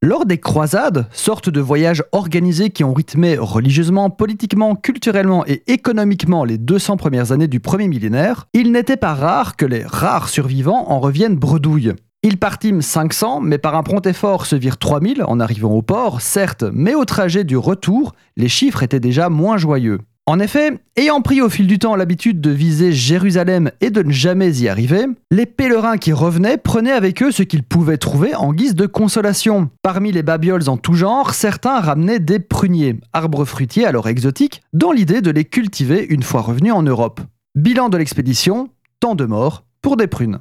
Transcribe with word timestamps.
Lors 0.00 0.26
des 0.26 0.38
croisades, 0.38 1.08
sorte 1.10 1.50
de 1.50 1.60
voyages 1.60 2.04
organisés 2.12 2.70
qui 2.70 2.84
ont 2.84 2.94
rythmé 2.94 3.36
religieusement, 3.36 4.10
politiquement, 4.10 4.76
culturellement 4.76 5.44
et 5.48 5.64
économiquement 5.66 6.44
les 6.44 6.56
200 6.56 6.96
premières 6.96 7.32
années 7.32 7.48
du 7.48 7.58
premier 7.58 7.88
millénaire, 7.88 8.46
il 8.54 8.70
n'était 8.70 8.96
pas 8.96 9.14
rare 9.14 9.56
que 9.56 9.66
les 9.66 9.82
rares 9.82 10.28
survivants 10.28 10.88
en 10.88 11.00
reviennent 11.00 11.34
bredouilles. 11.34 11.94
Ils 12.22 12.38
partîmes 12.38 12.80
500, 12.80 13.40
mais 13.40 13.58
par 13.58 13.74
un 13.74 13.82
prompt 13.82 14.06
effort 14.06 14.46
se 14.46 14.54
virent 14.54 14.78
3000 14.78 15.24
en 15.24 15.40
arrivant 15.40 15.72
au 15.72 15.82
port, 15.82 16.20
certes, 16.20 16.64
mais 16.72 16.94
au 16.94 17.04
trajet 17.04 17.42
du 17.42 17.56
retour, 17.56 18.14
les 18.36 18.48
chiffres 18.48 18.84
étaient 18.84 19.00
déjà 19.00 19.28
moins 19.28 19.56
joyeux. 19.56 19.98
En 20.28 20.40
effet, 20.40 20.78
ayant 20.96 21.22
pris 21.22 21.40
au 21.40 21.48
fil 21.48 21.66
du 21.66 21.78
temps 21.78 21.96
l'habitude 21.96 22.42
de 22.42 22.50
viser 22.50 22.92
Jérusalem 22.92 23.70
et 23.80 23.88
de 23.88 24.02
ne 24.02 24.12
jamais 24.12 24.50
y 24.58 24.68
arriver, 24.68 25.06
les 25.30 25.46
pèlerins 25.46 25.96
qui 25.96 26.12
revenaient 26.12 26.58
prenaient 26.58 26.92
avec 26.92 27.22
eux 27.22 27.32
ce 27.32 27.42
qu'ils 27.42 27.62
pouvaient 27.62 27.96
trouver 27.96 28.34
en 28.34 28.52
guise 28.52 28.74
de 28.74 28.84
consolation. 28.84 29.70
Parmi 29.80 30.12
les 30.12 30.22
babioles 30.22 30.68
en 30.68 30.76
tout 30.76 30.92
genre, 30.92 31.32
certains 31.32 31.80
ramenaient 31.80 32.18
des 32.18 32.40
pruniers, 32.40 33.00
arbres 33.14 33.46
fruitiers 33.46 33.86
alors 33.86 34.06
exotiques, 34.06 34.60
dans 34.74 34.92
l'idée 34.92 35.22
de 35.22 35.30
les 35.30 35.46
cultiver 35.46 36.04
une 36.10 36.22
fois 36.22 36.42
revenus 36.42 36.74
en 36.74 36.82
Europe. 36.82 37.22
Bilan 37.54 37.88
de 37.88 37.96
l'expédition, 37.96 38.68
tant 39.00 39.14
de 39.14 39.24
morts 39.24 39.64
pour 39.80 39.96
des 39.96 40.08
prunes. 40.08 40.40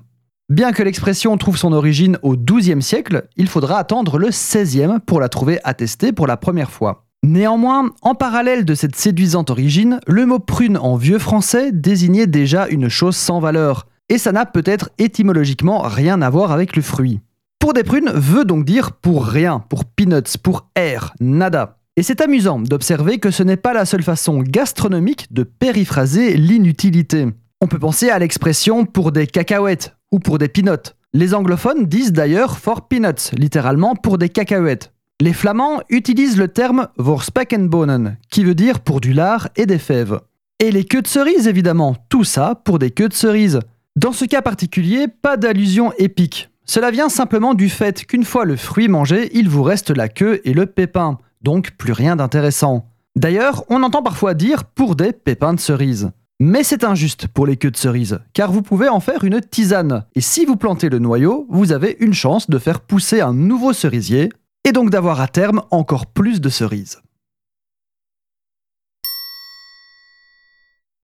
Bien 0.49 0.73
que 0.73 0.83
l'expression 0.83 1.37
trouve 1.37 1.55
son 1.55 1.71
origine 1.71 2.19
au 2.23 2.35
XIIe 2.35 2.81
siècle, 2.81 3.29
il 3.37 3.47
faudra 3.47 3.77
attendre 3.79 4.17
le 4.17 4.31
XVIe 4.31 4.99
pour 5.05 5.21
la 5.21 5.29
trouver 5.29 5.59
attestée 5.63 6.11
pour 6.11 6.27
la 6.27 6.35
première 6.35 6.71
fois. 6.71 7.06
Néanmoins, 7.23 7.91
en 8.01 8.15
parallèle 8.15 8.63
de 8.63 8.75
cette 8.75 8.95
séduisante 8.95 9.49
origine, 9.49 9.99
le 10.07 10.25
mot 10.25 10.39
prune 10.39 10.77
en 10.77 10.95
vieux 10.95 11.19
français 11.19 11.71
désignait 11.71 12.27
déjà 12.27 12.67
une 12.67 12.89
chose 12.89 13.15
sans 13.15 13.39
valeur, 13.39 13.87
et 14.09 14.17
ça 14.17 14.31
n'a 14.31 14.45
peut-être 14.45 14.91
étymologiquement 14.97 15.81
rien 15.81 16.21
à 16.21 16.29
voir 16.29 16.51
avec 16.51 16.75
le 16.75 16.81
fruit. 16.81 17.19
Pour 17.59 17.73
des 17.73 17.83
prunes 17.83 18.11
veut 18.13 18.45
donc 18.45 18.65
dire 18.65 18.91
pour 18.91 19.25
rien, 19.25 19.59
pour 19.59 19.85
peanuts, 19.85 20.37
pour 20.41 20.69
air, 20.75 21.13
nada. 21.19 21.79
Et 21.97 22.03
c'est 22.03 22.21
amusant 22.21 22.59
d'observer 22.59 23.17
que 23.17 23.31
ce 23.31 23.41
n'est 23.41 23.57
pas 23.57 23.73
la 23.73 23.85
seule 23.85 24.03
façon 24.03 24.41
gastronomique 24.41 25.33
de 25.33 25.41
périphraser 25.41 26.37
l'inutilité. 26.37 27.27
On 27.59 27.67
peut 27.67 27.79
penser 27.79 28.09
à 28.11 28.19
l'expression 28.19 28.85
pour 28.85 29.11
des 29.11 29.25
cacahuètes 29.25 29.95
ou 30.11 30.19
pour 30.19 30.37
des 30.37 30.47
peanuts. 30.47 30.93
Les 31.13 31.33
anglophones 31.33 31.87
disent 31.87 32.13
d'ailleurs 32.13 32.59
for 32.59 32.87
peanuts, 32.87 33.31
littéralement 33.33 33.95
pour 33.95 34.19
des 34.19 34.29
cacahuètes. 34.29 34.93
Les 35.19 35.33
Flamands 35.33 35.81
utilisent 35.89 36.37
le 36.37 36.47
terme 36.47 36.89
voor 36.97 37.23
spekkenbonen, 37.23 38.19
qui 38.29 38.43
veut 38.43 38.53
dire 38.53 38.79
pour 38.79 39.01
du 39.01 39.13
lard 39.13 39.47
et 39.55 39.65
des 39.65 39.79
fèves. 39.79 40.19
Et 40.59 40.69
les 40.69 40.83
queues 40.83 41.01
de 41.01 41.07
cerises, 41.07 41.47
évidemment, 41.47 41.95
tout 42.07 42.23
ça 42.23 42.53
pour 42.63 42.77
des 42.77 42.91
queues 42.91 43.09
de 43.09 43.15
cerises. 43.15 43.59
Dans 43.95 44.11
ce 44.11 44.25
cas 44.25 44.43
particulier, 44.43 45.07
pas 45.07 45.35
d'allusion 45.35 45.91
épique. 45.97 46.49
Cela 46.65 46.91
vient 46.91 47.09
simplement 47.09 47.55
du 47.55 47.67
fait 47.67 48.05
qu'une 48.05 48.25
fois 48.25 48.45
le 48.45 48.55
fruit 48.55 48.89
mangé, 48.89 49.31
il 49.33 49.49
vous 49.49 49.63
reste 49.63 49.89
la 49.89 50.07
queue 50.07 50.39
et 50.43 50.53
le 50.53 50.67
pépin, 50.67 51.17
donc 51.41 51.71
plus 51.71 51.93
rien 51.93 52.15
d'intéressant. 52.15 52.85
D'ailleurs, 53.15 53.63
on 53.69 53.81
entend 53.81 54.03
parfois 54.03 54.35
dire 54.35 54.65
pour 54.65 54.95
des 54.95 55.13
pépins 55.13 55.55
de 55.55 55.59
cerises. 55.59 56.11
Mais 56.39 56.61
c'est 56.61 56.83
injuste 56.83 57.25
pour 57.25 57.47
les 57.47 57.57
queues 57.57 57.71
de 57.71 57.77
cerises, 57.77 58.19
car 58.33 58.51
vous 58.51 58.61
pouvez 58.61 58.87
en 58.87 58.99
faire 58.99 59.23
une 59.23 59.41
tisane. 59.41 60.05
Et 60.13 60.21
si 60.21 60.45
vous 60.45 60.57
plantez 60.57 60.89
le 60.89 60.99
noyau, 60.99 61.47
vous 61.49 61.71
avez 61.71 61.97
une 62.01 62.13
chance 62.13 62.51
de 62.51 62.59
faire 62.59 62.81
pousser 62.81 63.21
un 63.21 63.33
nouveau 63.33 63.73
cerisier, 63.73 64.29
et 64.67 64.73
donc 64.73 64.89
d'avoir 64.89 65.21
à 65.21 65.29
terme 65.29 65.61
encore 65.71 66.07
plus 66.07 66.41
de 66.41 66.49
cerises. 66.49 66.99